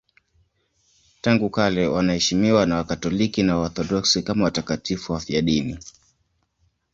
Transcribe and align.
Tangu 1.21 1.49
kale 1.49 1.87
wanaheshimiwa 1.87 2.65
na 2.65 2.75
Wakatoliki 2.75 3.43
na 3.43 3.57
Waorthodoksi 3.57 4.23
kama 4.23 4.43
watakatifu 4.43 5.13
wafiadini. 5.13 5.79